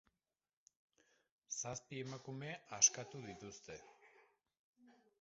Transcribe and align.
Zazpi 1.59 2.01
emakume 2.05 2.51
askatu 2.81 3.23
dituzte. 3.29 3.81